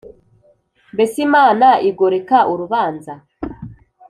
[0.93, 3.13] mbese imana igoreka urubanza’